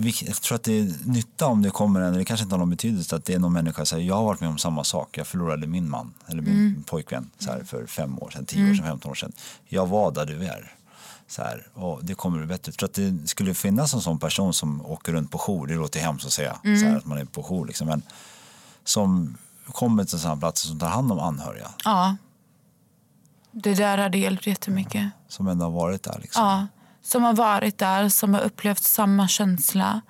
[0.02, 2.70] jag tror att det är nytta om det kommer en, det kanske inte har någon
[2.70, 5.18] betydelse att det är någon människa som säger jag har varit med om samma sak,
[5.18, 6.82] jag förlorade min man eller min mm.
[6.82, 9.32] pojkvän så här, för fem år sedan, tio år sedan, femton år sedan.
[9.64, 10.74] Jag var där du är.
[11.30, 12.72] Så här, och det kommer bli bättre.
[12.72, 16.00] Tror att det skulle finnas en sån person som åker runt på jour, det låter
[16.00, 16.80] hemskt att säga, mm.
[16.80, 18.02] så här, att man är på jour liksom, men
[18.84, 21.70] som kommer till sådana platser som tar hand om anhöriga.
[21.84, 22.16] Ja.
[23.52, 25.10] Det där hade hjälpt jättemycket.
[25.28, 26.44] Som ändå har varit där liksom.
[26.44, 26.66] Ja
[27.02, 30.00] som har varit där, som har upplevt samma känsla.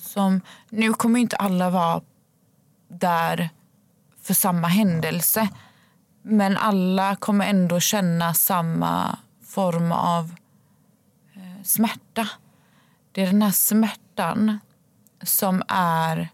[0.00, 2.02] Som, nu kommer inte alla vara
[2.88, 3.50] där
[4.22, 5.48] för samma händelse.
[6.22, 10.34] Men alla kommer ändå känna samma form av
[11.62, 12.28] smärta.
[13.12, 14.58] Det är den här smärtan
[15.22, 16.28] som är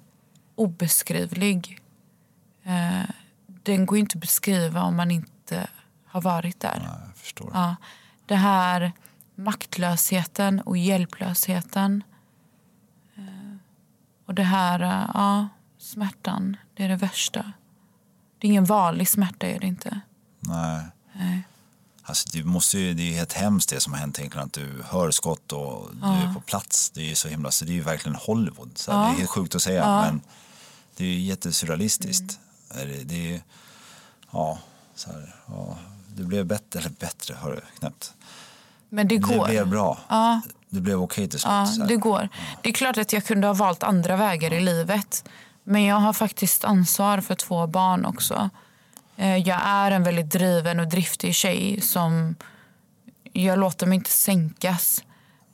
[0.55, 1.81] obeskrivlig.
[2.63, 3.11] Eh,
[3.47, 5.69] den går inte att beskriva om man inte
[6.07, 6.83] har varit där.
[6.85, 7.51] Ja, jag förstår.
[7.55, 7.77] Ja,
[8.27, 8.93] det här
[9.35, 12.05] maktlösheten och hjälplösheten.
[13.17, 13.57] Eh,
[14.27, 17.53] och det här, eh, ja, smärtan, det är det värsta.
[18.39, 20.01] Det är ingen vanlig smärta, är det inte.
[20.41, 20.87] Nej.
[21.13, 21.49] Nej.
[22.09, 24.83] Alltså, du måste ju, det är helt hemskt det som har hänt egentligen, att du
[24.91, 26.09] hör skott och ja.
[26.09, 26.91] du är på plats.
[26.91, 28.71] Det är så himla, så det är ju verkligen Hollywood.
[28.75, 28.97] Så ja.
[28.97, 30.01] Det är helt sjukt att säga, ja.
[30.01, 30.21] men
[30.97, 32.39] det är ju jättesurrealistiskt.
[32.75, 32.89] Mm.
[32.89, 33.43] Det, det är
[34.31, 34.59] ja,
[34.95, 35.77] så här, ja,
[36.17, 38.15] det blev bättre, eller bättre, hör du knappt.
[38.89, 39.47] Men det går.
[39.47, 39.99] Det blev bra.
[40.09, 40.41] Ja.
[40.69, 41.79] Det blev okej okay till slut.
[41.79, 42.29] Ja, det går.
[42.63, 45.29] Det är klart att jag kunde ha valt andra vägar i livet.
[45.65, 48.51] Men jag har faktiskt ansvar för två barn också.
[49.19, 52.35] Eh, jag är en väldigt driven och driftig tjej som
[53.33, 55.05] jag låter mig inte sänkas.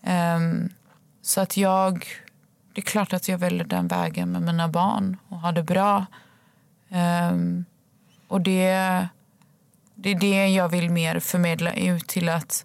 [0.02, 0.68] Ehm,
[1.22, 2.06] så att jag,
[2.74, 6.06] det är klart att jag väljer den vägen med mina barn och har det bra.
[6.90, 7.64] Ehm,
[8.28, 9.08] och det,
[9.94, 12.64] det är det jag vill mer förmedla ut till att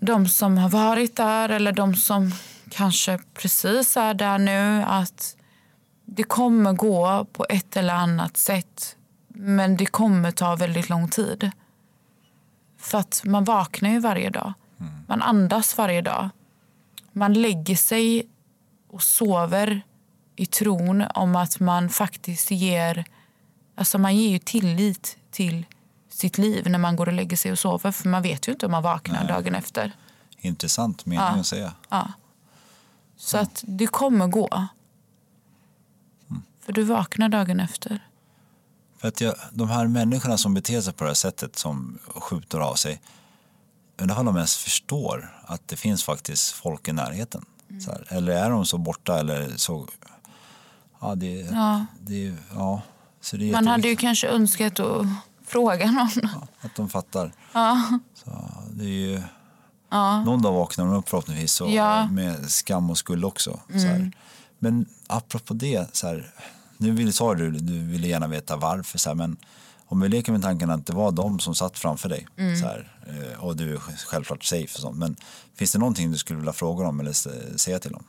[0.00, 2.32] de som har varit där eller de som
[2.70, 5.36] kanske precis är där nu att
[6.04, 8.93] det kommer gå på ett eller annat sätt
[9.36, 11.50] men det kommer ta väldigt lång tid.
[12.78, 14.52] För att man vaknar ju varje dag.
[15.06, 16.28] Man andas varje dag.
[17.12, 18.28] Man lägger sig
[18.88, 19.82] och sover
[20.36, 23.04] i tron om att man faktiskt ger...
[23.74, 25.66] Alltså man ger ju tillit till
[26.08, 27.92] sitt liv när man går och lägger sig och sover.
[27.92, 29.28] För man vet ju inte om man vaknar Nej.
[29.28, 29.92] dagen efter.
[30.38, 31.40] Intressant mening ja.
[31.40, 31.72] att säga.
[31.88, 32.12] Ja.
[33.16, 34.68] Så att det kommer gå.
[36.30, 36.42] Mm.
[36.60, 38.00] För du vaknar dagen efter.
[39.04, 42.58] För att jag, de här människorna som beter sig på det här sättet, som skjuter
[42.58, 43.00] av sig,
[43.98, 47.44] undrar om de ens förstår att det finns faktiskt folk i närheten.
[47.70, 47.82] Mm.
[47.86, 49.88] Här, eller är de så borta eller så...
[51.00, 51.86] Ja, det, ja.
[52.00, 52.82] det, ja.
[53.20, 55.06] Så det Man hade ju kanske önskat att
[55.46, 56.10] fråga någon.
[56.22, 57.32] Ja, att de fattar.
[57.52, 57.82] Ja.
[58.14, 58.30] Så
[58.70, 59.22] det är ju...
[59.90, 60.24] Ja.
[60.24, 62.06] Någon dag vaknar de upp förhoppningsvis och ja.
[62.06, 63.60] med skam och skuld också.
[63.72, 64.12] Mm.
[64.58, 66.32] Men apropå det, så här,
[66.76, 69.36] nu vill, sa du du ville gärna veta varför, så här, men
[69.86, 72.56] om vi leker med tanken att det var de som satt framför dig mm.
[72.56, 74.96] så här, eh, och du är självklart safe och sånt.
[74.98, 75.16] Men
[75.54, 77.12] finns det någonting du skulle vilja fråga dem eller
[77.56, 78.04] säga till dem?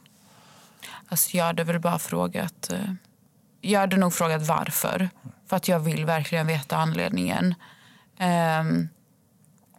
[1.08, 2.94] Alltså jag hade väl bara frågat, eh,
[3.62, 5.10] jag hade nog frågat varför.
[5.48, 7.56] För att jag vill verkligen veta anledningen.
[8.20, 8.90] Um,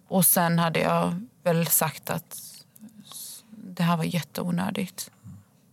[0.09, 2.43] Och sen hade jag väl sagt att
[3.51, 5.11] det här var jätteonödigt.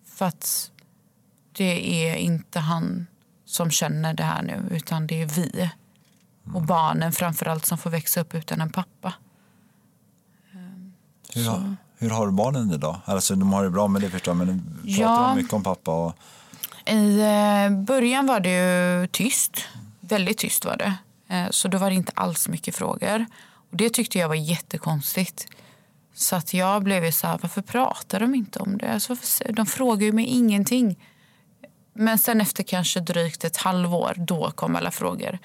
[0.06, 0.71] För att
[1.53, 3.07] det är inte han
[3.45, 5.69] som känner det här nu, utan det är vi.
[6.53, 9.13] Och barnen framförallt som får växa upp utan en pappa.
[11.35, 13.01] Hur, har, hur har barnen det då?
[13.05, 15.27] Alltså, de har det bra med det förstår jag, men pratar Ja.
[15.27, 15.91] de mycket om pappa?
[16.05, 16.15] Och,
[16.85, 18.49] I eh, början var det
[19.01, 19.65] ju tyst.
[19.99, 20.93] Väldigt tyst var det.
[21.35, 23.25] Eh, Så då var det inte alls mycket frågor.
[23.71, 25.47] Och det tyckte jag var jättekonstigt.
[26.15, 28.93] Så att jag blev ju så här, varför pratar de inte om det?
[28.93, 30.99] Alltså, varför, de frågar ju mig ingenting.
[31.93, 35.39] Men sen efter kanske drygt ett halvår, då kom alla frågor.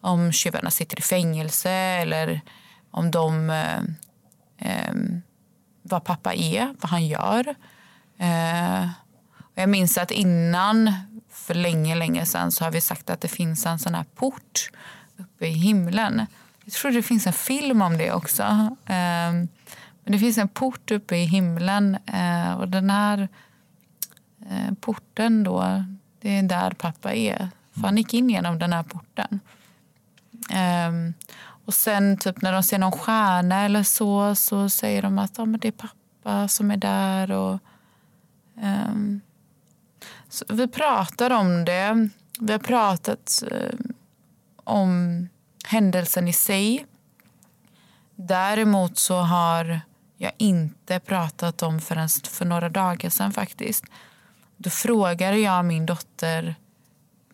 [0.00, 2.40] Om tjuvarna sitter i fängelse eller
[2.90, 3.50] om de...
[3.50, 3.78] Eh,
[4.58, 4.94] eh,
[5.82, 7.54] vad pappa är, vad han gör.
[8.18, 8.88] Eh,
[9.38, 10.92] och jag minns att innan,
[11.30, 14.70] för länge, länge sedan, så har vi sagt att det finns en sån här port
[15.16, 16.26] uppe i himlen.
[16.64, 18.42] Jag tror det finns en film om det också.
[18.86, 19.32] Eh,
[20.04, 23.28] men det finns en port uppe i himlen eh, och den här eh,
[24.80, 25.84] porten då,
[26.20, 27.48] det är där pappa är.
[27.72, 29.40] För han gick in genom den här porten.
[30.50, 31.14] Ehm,
[31.64, 35.44] och sen typ när de ser någon stjärna eller så, så säger de att ja,
[35.44, 37.30] men det är pappa som är där.
[37.30, 37.58] Och,
[40.28, 42.08] så vi pratar om det.
[42.40, 43.78] Vi har pratat eh,
[44.56, 45.28] om
[45.64, 46.86] händelsen i sig.
[48.14, 49.80] Däremot så har
[50.16, 53.84] jag inte pratat om förrän för några dagar sedan faktiskt.
[54.64, 56.54] Då frågade jag min dotter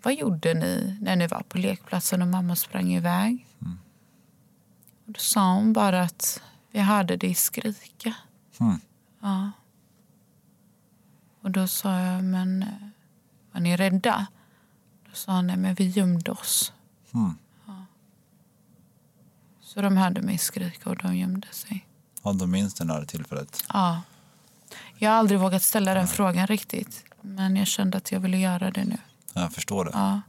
[0.03, 3.47] vad gjorde ni när ni var på lekplatsen och mamma sprang iväg?
[5.07, 8.15] Och då sa hon bara att vi hörde dig skrika.
[8.61, 8.81] Mm.
[9.21, 9.51] Ja.
[11.41, 12.65] Och då sa jag, men
[13.53, 14.27] var ni rädda?
[15.09, 16.73] Då sa hon, nej men vi gömde oss.
[17.15, 17.35] Mm.
[17.67, 17.85] Ja.
[19.61, 21.87] Så de hörde mig skrika och de gömde sig.
[22.23, 23.65] ja, de minns det här tillfället.
[23.69, 24.03] Ja.
[24.99, 27.05] Jag har aldrig vågat ställa den frågan riktigt.
[27.21, 28.99] Men jag kände att jag ville göra det nu.
[29.33, 29.91] Jag förstår det.
[29.95, 30.21] Ja.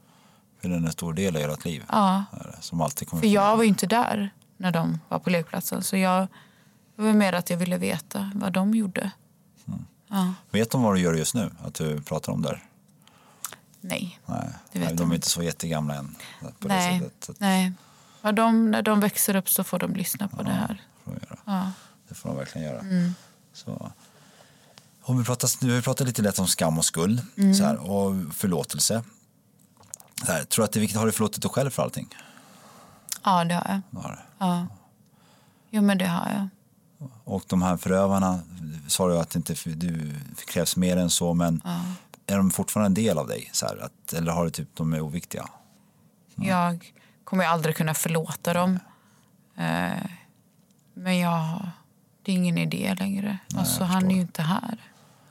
[0.62, 1.84] För den är en stor del i ert liv.
[1.90, 2.24] Ja.
[2.60, 5.84] Som alltid kommer För jag var ju inte där när de var på lekplatsen.
[5.84, 6.28] Så jag,
[6.96, 9.12] det var mer att jag ville veta vad de gjorde.
[10.08, 10.34] Ja.
[10.52, 11.52] Vet de vad du gör just nu?
[11.64, 12.64] Att du pratar om där?
[13.82, 14.20] Nej.
[14.26, 15.30] Nej, Det vet Nej de är inte.
[15.30, 16.16] så jättegamla än.
[16.60, 17.10] Nej.
[17.38, 17.74] Nej.
[18.22, 20.82] Ja, de, när de växer upp så får de lyssna på det här.
[21.04, 21.40] får de göra.
[21.46, 21.72] Ja.
[22.08, 22.80] Det får de verkligen göra.
[22.80, 23.16] Mm.
[23.54, 23.92] Så.
[25.04, 27.54] Om vi pratar, nu har vi pratat lite lätt om skam och skuld Mm.
[27.54, 29.04] så här, och förlåtelse.
[30.26, 32.08] Så här, tror du att det är viktigt, har du förlåtit dig själv för allting?
[33.24, 33.82] ja, det har jag.
[34.04, 34.20] Ja, det.
[34.38, 34.68] Ja.
[35.70, 36.48] Jo, men det har jag.
[37.24, 38.40] Och de här förövarna,
[38.88, 40.16] sa du att det inte du
[40.48, 41.62] krävs mer än så, men
[42.28, 43.50] är de fortfarande en del av dig?
[43.54, 45.50] Så här, att, eller har du typ, de är oviktiga?
[46.36, 48.80] Jag kommer aldrig kunna förlåta dem.
[49.58, 50.06] Eh,
[50.94, 51.70] men jag,
[52.24, 53.38] det är ingen idé längre.
[53.56, 54.78] alltså, jag han är ju inte här.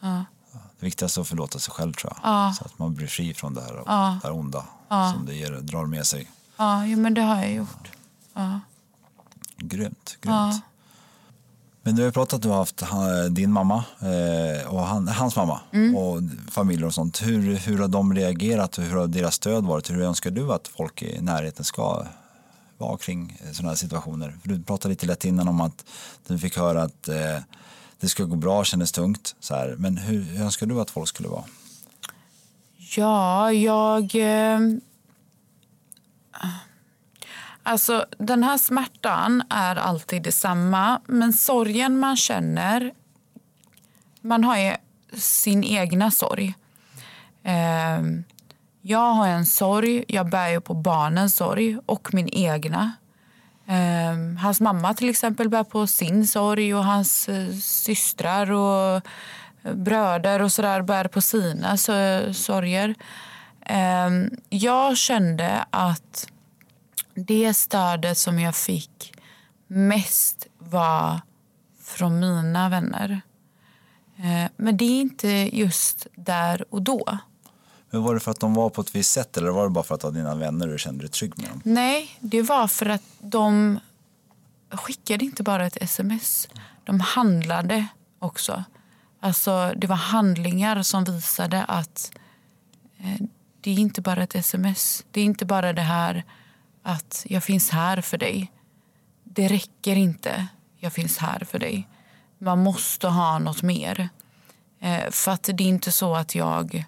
[0.01, 0.25] Ja.
[0.53, 2.31] Det viktigaste är att förlåta sig själv tror jag.
[2.33, 2.55] Ja.
[2.59, 4.19] Så att man blir fri från det här, Ja.
[4.23, 6.31] det här onda som det ger, drar med sig.
[6.57, 7.91] Ja, jo, men det har jag gjort.
[8.35, 8.61] Ja.
[9.57, 10.63] Grymt, grymt.
[11.83, 12.83] Men du har pratat att du har haft
[13.31, 15.97] din mamma eh, och han, hans mamma Mm.
[15.97, 17.23] och familjer och sånt.
[17.23, 19.91] Hur, hur har de reagerat och hur har deras stöd varit?
[19.91, 22.07] Hur önskar du att folk i närheten ska
[22.79, 24.37] vara kring sådana här situationer?
[24.43, 25.85] För du pratade lite lätt innan om att
[26.27, 27.17] du fick höra att eh,
[28.01, 29.35] det ska gå bra, kändes tungt.
[29.41, 29.75] Så här.
[29.79, 31.45] Men hur, hur önskar du att folk skulle vara?
[32.97, 34.15] Ja, jag...
[34.15, 34.61] Eh,
[37.63, 41.01] alltså, den här smärtan är alltid detsamma.
[41.07, 42.93] Men sorgen man känner...
[44.21, 44.75] Man har ju
[45.21, 46.55] sin egna sorg.
[47.43, 48.01] Eh,
[48.83, 50.05] jag har en sorg.
[50.09, 52.93] Jag bär ju på barnens sorg och min egna.
[53.73, 59.03] Ehm, hans mamma till exempel bär på sin sorg och hans eh, systrar och
[59.63, 61.77] eh, bröder och sådär bär på sina
[62.33, 62.95] sorger.
[63.67, 66.29] Ehm, jag kände att
[67.15, 69.13] det stödet som jag fick
[69.67, 71.21] mest var
[71.85, 73.21] från mina vänner.
[74.17, 77.19] Ehm, men det är inte just där och då.
[77.91, 79.85] Men var det för att de var på ett visst sätt eller var det bara
[79.85, 81.61] för att ha dina vänner och du kände dig trygg med dem?
[81.65, 83.79] Nej, det var för att de
[84.71, 86.49] skickade inte bara ett sms.
[86.85, 87.87] De handlade
[88.19, 88.65] också.
[89.21, 92.11] Alltså, det var handlingar som visade att
[92.99, 93.27] eh,
[93.61, 95.05] det är inte bara ett sms.
[95.11, 96.25] Det är inte bara det här
[96.83, 98.53] att jag finns här för dig.
[99.25, 100.47] Det räcker inte.
[100.77, 101.89] Jag finns här för dig.
[102.39, 104.09] Man måste ha något mer.
[104.81, 106.85] Eh, för att det är inte så att jag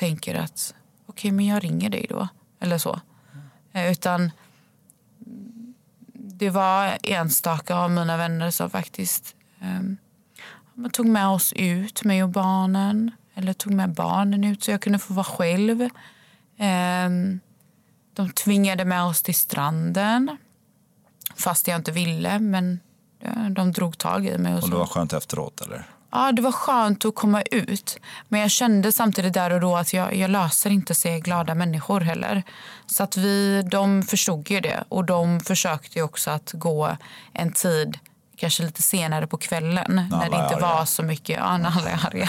[0.00, 0.74] tänker att
[1.06, 2.28] okej, men jag ringer dig då.
[2.60, 3.00] Eller så.
[3.72, 4.30] Eh, Utan
[6.14, 9.98] det var enstaka av mina vänner som faktiskt um,
[10.92, 13.10] tog med oss ut, mig och barnen.
[13.34, 15.80] Eller tog med barnen ut så jag kunde få vara själv.
[16.58, 17.40] Um,
[18.14, 20.36] de tvingade med oss till stranden.
[21.36, 22.80] Fast jag inte ville, men
[23.50, 24.54] de drog tag i mig.
[24.54, 25.60] Och, och det var skönt efteråt?
[25.60, 25.84] eller?
[26.12, 27.98] Ja, det var skönt att komma ut.
[28.28, 32.00] Men jag kände samtidigt där och då att jag, jag löser inte se glada människor
[32.00, 32.42] heller.
[32.86, 34.84] Så att vi, de förstod ju det.
[34.88, 36.96] Och de försökte också att gå
[37.32, 37.98] en tid,
[38.36, 39.94] kanske lite senare på kvällen.
[39.94, 42.28] När, när det inte var så mycket, ja, när alla är arga.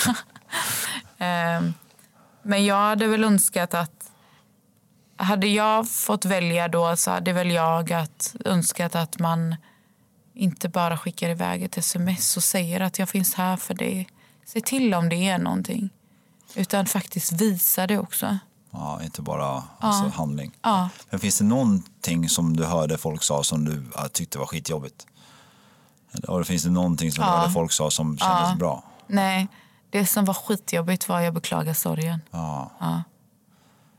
[1.59, 1.73] um,
[2.43, 4.11] men jag hade väl önskat att
[5.17, 9.55] hade jag fått välja då så hade väl jag att, önskat att man
[10.33, 14.07] inte bara skickar iväg ett sms och säger att jag finns här för dig.
[14.45, 15.89] Se till om det är någonting.
[16.55, 18.37] Utan faktiskt visa det också.
[18.71, 20.09] Ja, inte bara alltså, ja.
[20.09, 20.51] handling.
[20.61, 20.89] Ja.
[21.09, 25.07] Men finns det någonting som du hörde folk sa som du tyckte var skitjobbigt?
[26.13, 27.31] Eller finns det någonting som ja.
[27.31, 28.83] du hörde folk sa som kändes bra?
[29.07, 29.47] Nej,
[29.89, 32.21] det som var skitjobbigt var jag beklagar sorgen.
[32.31, 33.03] Ja.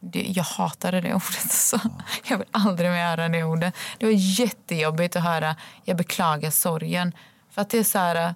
[0.03, 1.51] Det, jag hatade det ordet.
[1.53, 1.81] Så
[2.25, 3.75] Jag vill aldrig mer höra det ordet.
[3.99, 7.12] Det var jättejobbigt att höra jag beklagar sorgen.
[7.51, 8.35] För att det är så här,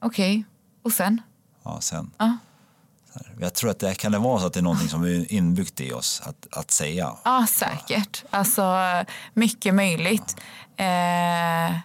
[0.00, 0.44] okej, okay.
[0.82, 1.22] och sen?
[1.62, 2.10] Ja, sen.
[2.18, 2.36] Ja.
[3.40, 5.80] Jag tror att det kan det vara så att det är någonting som är inbyggt
[5.80, 7.16] i oss att, att säga.
[7.24, 8.24] Ja, säkert.
[8.30, 8.76] Alltså,
[9.34, 10.36] mycket möjligt.
[10.76, 10.84] Ja.
[10.84, 11.78] Eh,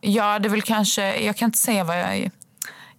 [0.00, 2.30] jag hade väl kanske, jag kan inte säga vad jag...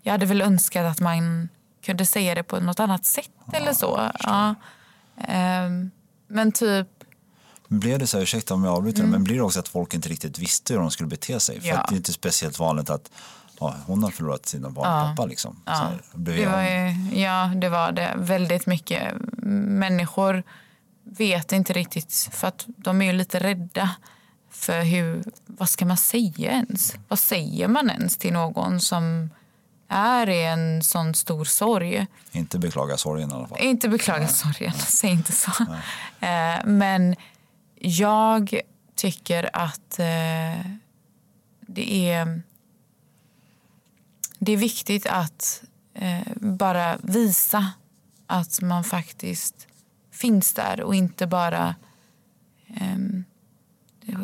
[0.04, 1.50] Jag hade väl önskat att man
[1.81, 4.11] kunde säga det på något annat sätt ja, eller så.
[4.19, 4.55] Ja.
[5.65, 5.91] Um,
[6.27, 6.87] men typ...
[7.67, 9.11] Blev det så här, ursäkta om jag avbryter, mm.
[9.11, 11.61] men blir det också att folk inte riktigt visste hur de skulle bete sig?
[11.61, 11.85] För ja.
[11.89, 13.11] det är inte speciellt vanligt att
[13.59, 15.25] ja, hon har förlorat sina barn pappa.
[15.25, 15.61] Liksom.
[15.65, 15.71] Ja.
[15.71, 18.13] Här, det var ju, ja, det var det.
[18.15, 19.13] Väldigt mycket.
[19.67, 20.43] Människor
[21.03, 23.89] vet inte riktigt, för att de är ju lite rädda
[24.49, 26.95] för hur, vad ska man säga ens?
[27.07, 29.29] Vad säger man ens till någon som
[29.91, 32.08] är i en sån stor sorg.
[32.32, 33.58] Inte beklaga sorgen i alla fall.
[33.62, 34.30] Inte beklaga Nej.
[34.30, 35.51] sorgen, säg inte så.
[36.19, 37.15] Eh, men
[37.75, 38.62] jag
[38.95, 40.65] tycker att eh,
[41.62, 42.41] det är
[44.39, 47.71] det är viktigt att eh, bara visa
[48.27, 49.67] att man faktiskt
[50.12, 51.75] finns där och inte bara
[52.75, 53.23] ehm,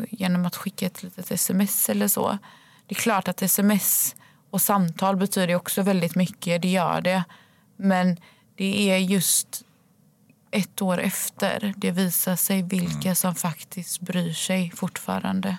[0.09, 2.37] genom att skicka ett litet sms eller så.
[2.85, 4.15] Det är klart att sms
[4.57, 7.23] och samtal betyder också väldigt mycket, det gör det.
[7.75, 8.17] Men
[8.55, 9.63] det är just
[10.51, 13.15] ett år efter det visar sig vilka mm.
[13.15, 15.57] som faktiskt bryr sig fortfarande.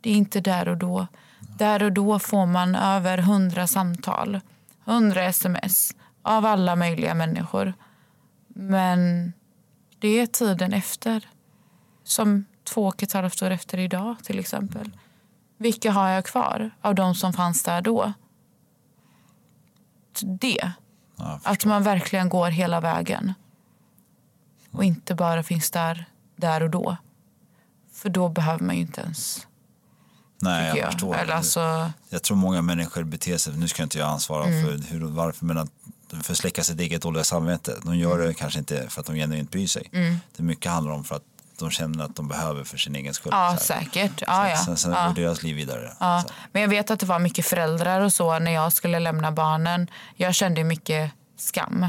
[0.00, 1.06] Det är inte där och då.
[1.58, 4.40] Där och då får man över hundra samtal,
[4.84, 7.74] hundra sms av alla möjliga människor.
[8.48, 9.32] Men
[9.98, 11.28] det är tiden efter.
[12.04, 14.90] Som två och ett halvt år efter idag till exempel.
[15.58, 18.12] Vilka har jag kvar av de som fanns där då?
[20.40, 20.72] Det.
[21.42, 23.34] att man verkligen går hela vägen.
[24.70, 26.04] Och inte bara finns där,
[26.36, 26.96] där och då.
[27.92, 29.46] För då behöver man ju inte ens...
[30.40, 30.92] Nej, jag, jag.
[30.92, 31.16] förstår.
[31.16, 31.92] Eller alltså...
[32.08, 34.64] Jag tror många människor beter sig, nu ska inte jag ansvara mm.
[34.64, 35.70] för hur, varför, men att
[36.22, 37.76] för att släcka sitt eget dåliga samvete.
[37.82, 39.88] De gör det kanske inte för att de genuint bryr sig.
[39.92, 40.16] Mm.
[40.36, 41.22] Det mycket handlar om för att
[41.58, 43.32] de känner att de behöver för sin egen skull.
[43.34, 44.22] Ja, säkert.
[44.26, 44.56] Ja, ja.
[44.56, 45.06] Sen, sen ja.
[45.06, 45.92] går deras liv vidare.
[46.00, 46.24] Ja.
[46.52, 49.90] Men jag vet att det var mycket föräldrar och så när jag skulle lämna barnen.
[50.16, 51.86] Jag kände mycket skam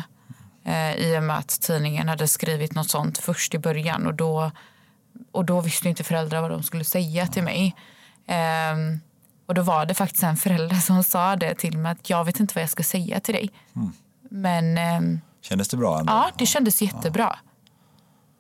[0.65, 4.51] eh, i och med att tidningen hade skrivit något sånt först i början och då,
[5.32, 7.75] och då visste inte föräldrar vad de skulle säga till mig.
[8.27, 8.75] Eh,
[9.45, 12.39] och då var det faktiskt en förälder som sa det till mig att jag vet
[12.39, 13.51] inte vad jag ska säga till dig.
[13.75, 13.91] Mm.
[14.29, 14.77] Men...
[14.77, 15.99] Eh, kändes det bra?
[15.99, 16.13] Ändå?
[16.13, 17.39] Ja, det kändes jättebra.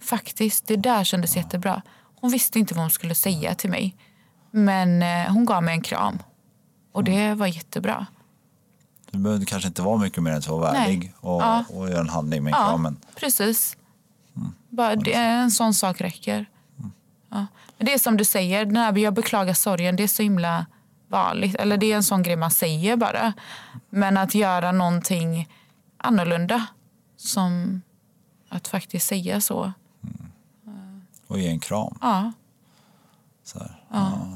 [0.01, 1.81] Faktiskt, det där kändes jättebra.
[2.21, 3.95] Hon visste inte vad hon skulle säga till mig.
[4.51, 6.19] Men eh, hon gav mig en kram.
[6.91, 7.37] Och det mm.
[7.37, 8.05] var jättebra.
[9.11, 11.63] Du behövde kanske inte vara mycket mer än så värdig och, ja.
[11.69, 12.97] och göra en handling med ja, kramen.
[13.15, 13.77] Precis.
[14.35, 14.53] Mm.
[14.69, 16.45] Bara, det, en sån sak räcker.
[16.79, 16.91] Mm.
[17.29, 17.45] Ja.
[17.77, 20.65] Men det är som du säger, när jag beklagar sorgen, det är så himla
[21.07, 21.55] vanligt.
[21.55, 23.33] Eller det är en sån grej man säger bara.
[23.89, 25.49] Men att göra någonting
[25.97, 26.65] annorlunda
[27.17, 27.81] som
[28.49, 29.73] att faktiskt säga så.
[31.29, 31.97] Och ge en kram.
[32.01, 32.31] Ja.
[33.43, 33.83] Så här.
[33.91, 34.27] Ja.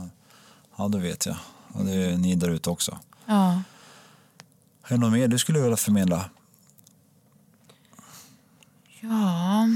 [0.77, 1.35] ja, det vet jag.
[1.73, 2.97] Och det är ni där ute också.
[3.25, 3.61] Ja.
[4.83, 6.25] Är det något mer du skulle vilja förmedla?
[8.99, 9.67] Ja...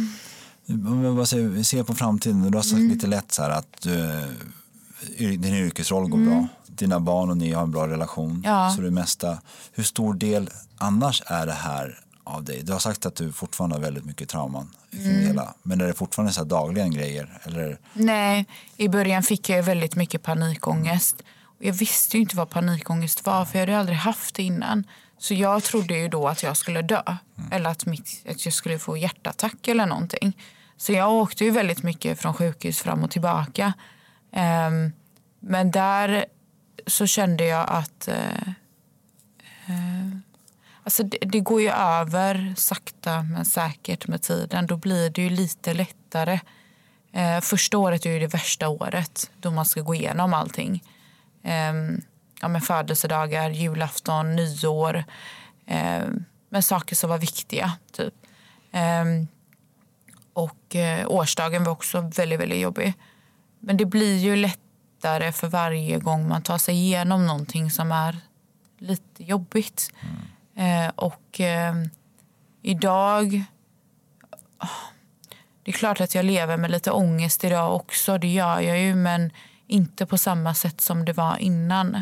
[0.69, 2.89] Om jag bara säger, ser på framtiden, du har sagt mm.
[2.89, 4.21] lite lätt så här att du,
[5.17, 6.29] din yrkesroll går mm.
[6.29, 6.47] bra.
[6.67, 8.43] Dina barn och ni har en bra relation.
[8.45, 8.73] Ja.
[8.75, 9.41] Så det mesta,
[9.71, 12.61] hur stor del annars är det här av dig?
[12.63, 15.27] Du har sagt att du fortfarande har väldigt mycket trauman Mm.
[15.27, 15.53] hela.
[15.63, 17.41] Men är det fortfarande så dagligen grejer?
[17.43, 17.77] Eller?
[17.93, 18.45] Nej,
[18.77, 21.15] i början fick jag väldigt mycket panikångest.
[21.43, 24.83] Och Jag visste ju inte vad panikångest var för jag hade aldrig haft det innan.
[25.17, 27.01] Så jag trodde ju då att jag skulle dö.
[27.51, 30.37] Eller att, mitt, att jag skulle få hjärtattack eller någonting.
[30.77, 33.73] Så jag åkte ju väldigt mycket från sjukhus fram och tillbaka.
[34.33, 34.91] Ehm,
[35.39, 36.25] men där
[36.87, 38.47] så kände jag att eh,
[39.67, 40.17] eh,
[40.87, 44.67] alltså det, det går ju över sakta men säkert med tiden.
[44.67, 46.39] Då blir det ju lite lättare.
[47.11, 50.83] Eh, första året är ju det värsta året då man ska gå igenom allting.
[51.43, 51.73] Eh,
[52.41, 55.03] ja, med födelsedagar, julafton, nyår.
[55.65, 56.05] Eh,
[56.49, 57.71] med saker som var viktiga.
[57.91, 58.13] Typ.
[58.71, 59.05] Eh,
[60.33, 62.93] och eh, årsdagen var också väldigt, väldigt jobbig.
[63.59, 68.17] Men det blir ju lättare för varje gång man tar sig igenom någonting som är
[68.79, 69.91] lite jobbigt.
[70.01, 70.15] Mm.
[70.57, 71.75] Eh, och eh,
[72.61, 73.43] idag...
[74.57, 74.67] ah,
[75.63, 78.17] Det är klart att jag lever med lite ångest idag också.
[78.17, 79.31] Det gör jag ju, men
[79.67, 81.95] inte på samma sätt som det var innan.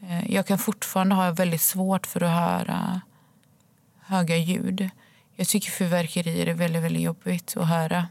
[0.00, 3.00] Eh, jag kan fortfarande ha väldigt svårt för att höra
[4.00, 4.90] höga ljud.
[5.36, 8.08] Jag tycker fyrverkerier är väldigt, väldigt jobbigt att höra.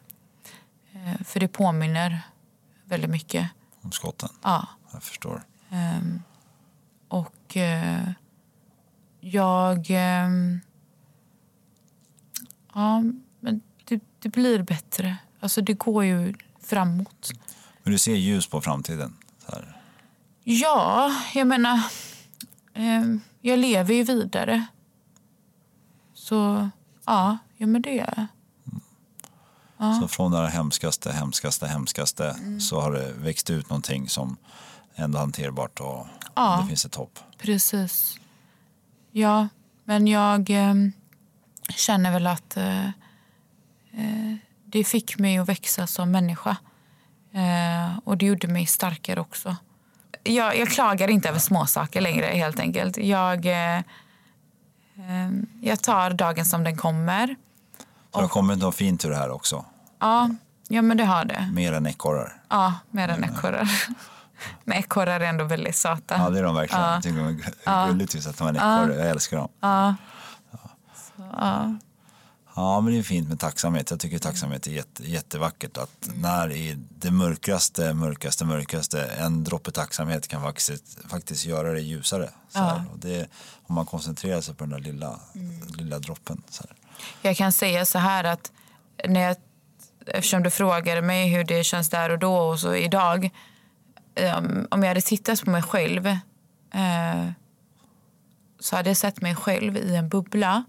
[0.94, 2.22] Eh, för det påminner
[2.84, 3.50] väldigt mycket.
[3.82, 4.30] Om skotten?
[4.44, 4.68] Ja.
[4.92, 5.44] Jag förstår.
[5.70, 6.22] Ehm,
[7.08, 8.02] och eh,
[9.32, 9.86] jag...
[9.90, 10.60] ehm,
[12.74, 13.04] ja,
[13.40, 15.18] men det, det blir bättre.
[15.40, 17.32] Alltså det går ju framåt.
[17.84, 19.16] Men du ser ljus på framtiden?
[19.46, 19.82] Så här.
[20.44, 21.80] Ja, jag menar...
[22.74, 24.66] ehm, jag lever ju vidare.
[26.14, 26.70] Så
[27.06, 28.28] ja, ja men det gör jag.
[30.02, 32.60] Så från det här hemskaste, hemskaste, hemskaste Mm.
[32.62, 34.38] så har det växt ut någonting som
[34.96, 36.60] ändå hanterbart och Ja.
[36.62, 37.20] det finns ett hopp.
[37.38, 38.18] Precis.
[39.16, 39.48] Ja,
[39.86, 40.74] men jag eh,
[41.70, 42.86] känner väl att eh,
[43.92, 44.36] eh,
[44.66, 46.58] det fick mig att växa som människa.
[47.34, 49.56] Eh, och det gjorde mig starkare också.
[50.24, 52.98] Jag, jag klagar inte över småsaker längre helt enkelt.
[52.98, 57.28] Jag, eh, eh, jag tar dagen som den kommer.
[58.12, 59.66] Så det har kommit något fint ur det här också.
[60.00, 60.30] Ja,
[60.68, 61.50] ja men det har det.
[61.54, 62.42] Mer än ekorrar.
[62.50, 63.70] Ja, mer än ekorrar.
[64.64, 66.18] Men ekorrar är ändå väldigt söta.
[66.18, 66.84] Ja, det är de verkligen.
[66.84, 68.96] Jag tycker de är gulligt just att de är en ekorre.
[68.96, 69.50] Jag älskar dem.
[69.60, 69.96] Ja.
[72.56, 73.92] Ja, men det är fint med tacksamhet.
[73.92, 75.78] Jag tycker tacksamhet är jätte, jättevackert.
[75.78, 81.82] Att när i det mörkaste, mörkaste, mörkaste, en droppe tacksamhet kan faktiskt, faktiskt göra det
[81.82, 82.30] ljusare.
[82.50, 82.84] Så här.
[82.92, 83.28] Och det,
[83.68, 85.20] om man koncentrerar sig på den där lilla,
[85.68, 86.44] lilla droppen.
[86.50, 86.78] Så här.
[87.22, 88.52] Jag kan säga så här att
[89.08, 89.36] när jag,
[90.08, 93.30] eftersom du frågade mig hur det känns där och då och så idag.
[94.16, 96.08] Um, om jag hade tittat på mig själv
[96.74, 97.32] eh,
[98.60, 100.64] så hade jag sett mig själv i en bubbla.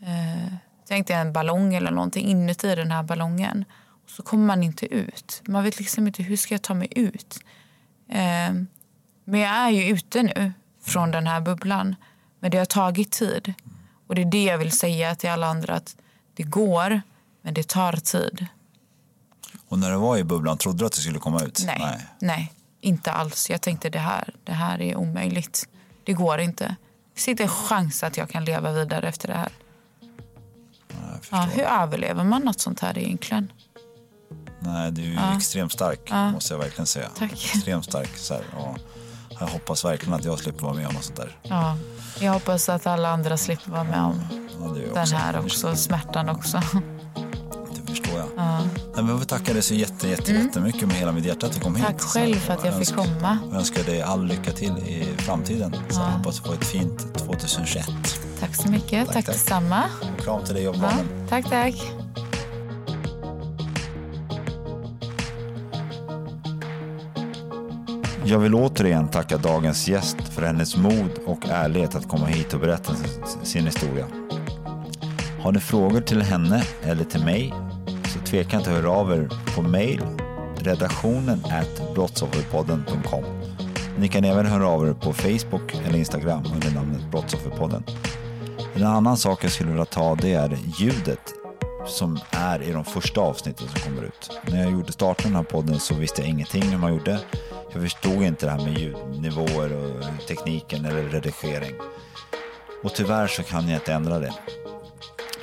[0.00, 0.54] Eh,
[0.88, 3.64] tänkte jag en ballong eller någonting inuti den här ballongen.
[4.04, 5.42] Och så kommer man inte ut.
[5.46, 7.38] Man vet liksom inte hur ska jag ta mig ut.
[8.08, 8.52] Eh,
[9.24, 10.52] men jag är ju ute nu
[10.82, 11.96] från den här bubblan.
[12.40, 13.54] Men det har tagit tid.
[14.06, 15.96] Och det är det jag vill säga till alla andra att
[16.34, 17.02] det går,
[17.42, 18.46] men det tar tid.
[19.72, 21.62] Och när du var i bubblan, trodde du att du skulle komma ut?
[21.66, 22.52] Nej, nej.
[22.80, 23.50] inte alls.
[23.50, 25.68] Jag tänkte det här, det här är omöjligt.
[26.04, 26.64] Det går inte.
[26.64, 29.52] Det finns inte en chans att jag kan leva vidare efter det här.
[31.30, 33.52] Ja, hur överlever man något sånt här egentligen?
[34.60, 37.08] Nej, du är ju extremt stark, måste jag verkligen säga.
[37.18, 37.32] Tack.
[37.32, 38.16] Extremt stark.
[38.16, 38.78] Så här, och
[39.40, 41.36] jag hoppas verkligen att jag slipper vara med om något sånt där.
[41.42, 41.76] Ja,
[42.20, 44.20] jag hoppas att alla andra slipper vara med om
[44.60, 46.62] Ja, den här också, smärtan också.
[47.74, 48.28] Det förstår jag.
[49.02, 51.52] Nej, men jag vill tacka dig så jätte, jätte, jättemycket med hela mitt hjärta att
[51.52, 51.84] du kom hit.
[51.84, 51.98] Mm.
[51.98, 53.38] Tack själv för att jag fick önskar- komma.
[53.50, 55.76] Jag önskar dig all lycka till i framtiden.
[55.88, 57.86] Så jag hoppas på ett fint 2021.
[58.40, 59.06] Tack så mycket.
[59.06, 59.34] Tack, Tack, tack.
[59.34, 59.82] detsamma.
[60.24, 61.26] Kram till dig och Ja, barnen.
[61.28, 61.74] tack, tack.
[68.24, 72.60] Jag vill återigen tacka dagens gäst för hennes mod och ärlighet att komma hit och
[72.60, 72.94] berätta
[73.42, 74.06] sin historia.
[75.40, 77.54] Har ni frågor till henne eller till mig
[78.32, 80.00] tveka inte att höra av er på mail
[80.56, 83.24] redaktionen at brottsofferpodden.com.
[83.98, 87.84] Ni kan även höra av er på Facebook eller Instagram under namnet Brottsofferpodden.
[88.74, 91.20] En annan sak jag skulle vilja ta det är ljudet
[91.86, 94.40] som är i de första avsnitten som kommer ut.
[94.46, 97.18] När jag gjorde starten av den här podden så visste jag ingenting hur man gjorde.
[97.72, 101.74] Jag förstod inte det här med ljudnivåer och tekniken eller redigering.
[102.82, 104.32] Och tyvärr så kan jag inte ändra det.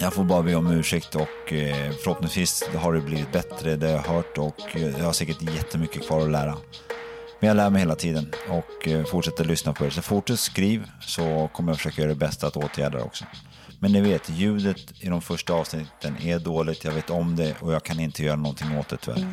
[0.01, 3.93] Jag får bara be om ursäkt och eh, förhoppningsvis har det blivit bättre, det har
[3.93, 6.57] jag hört och eh, jag har säkert jättemycket kvar att lära.
[7.39, 9.89] Men jag lär mig hela tiden och eh, fortsätter lyssna på er.
[9.89, 13.25] Så fortsätt skriv så kommer jag försöka göra det bästa att åtgärda det också.
[13.79, 17.73] Men ni vet, ljudet i de första avsnitten är dåligt, jag vet om det och
[17.73, 19.27] jag kan inte göra någonting åt det tyvärr.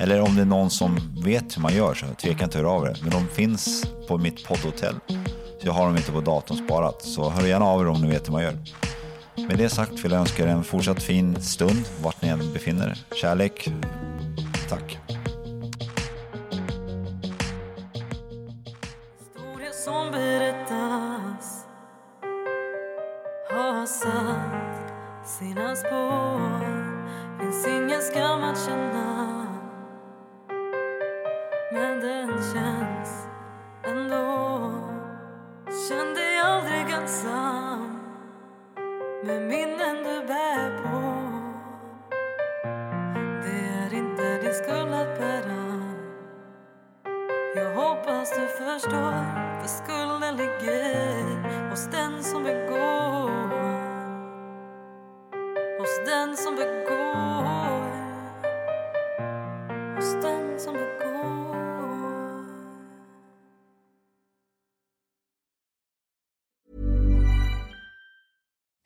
[0.00, 2.70] Eller om det är någon som vet hur man gör så tveka inte att höra
[2.70, 2.96] av er.
[3.02, 4.94] Men de finns på mitt poddhotell.
[5.60, 7.02] Så jag har dem inte på datorn sparat.
[7.02, 8.58] Så hör gärna av er om ni vet hur man gör.
[9.48, 12.88] Med det sagt vill jag önska er en fortsatt fin stund vart ni än befinner
[12.88, 12.98] er.
[13.14, 13.68] Kärlek.
[14.68, 15.19] Tack.